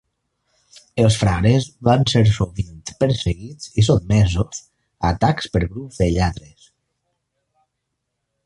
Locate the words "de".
6.05-6.09